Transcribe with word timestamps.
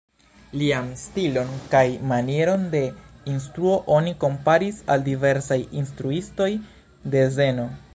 Lian 0.59 0.87
stilon 1.01 1.51
kaj 1.73 1.83
manieron 2.13 2.65
de 2.73 2.83
instruo 3.35 3.77
oni 3.99 4.17
komparis 4.25 4.81
al 4.95 5.09
diversaj 5.11 5.63
instruistoj 5.85 6.53
de 7.15 7.29
zeno. 7.41 7.73